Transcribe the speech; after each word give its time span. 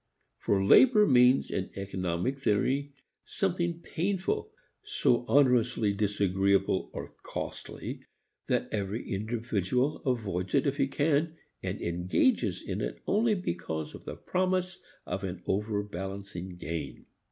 For 0.39 0.65
labor 0.65 1.05
means 1.05 1.51
in 1.51 1.69
economic 1.77 2.39
theory 2.39 2.91
something 3.23 3.81
painful, 3.81 4.51
something 4.83 5.27
so 5.27 5.31
onerously 5.31 5.95
disagreeable 5.95 6.89
or 6.91 7.13
"costly" 7.21 8.01
that 8.47 8.67
every 8.73 9.07
individual 9.07 9.97
avoids 9.97 10.55
it 10.55 10.65
if 10.65 10.77
he 10.77 10.87
can, 10.87 11.37
and 11.61 11.79
engages 11.79 12.63
in 12.67 12.81
it 12.81 13.03
only 13.05 13.35
because 13.35 13.93
of 13.93 14.05
the 14.05 14.15
promise 14.15 14.81
of 15.05 15.23
an 15.23 15.39
overbalancing 15.45 16.57
gain. 16.57 17.05